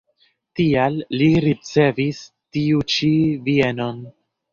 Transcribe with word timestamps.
Tial 0.59 0.95
li 1.21 1.27
ricevis 1.45 2.21
tiu 2.57 2.81
ĉi 2.95 3.11
bienon. 3.45 4.01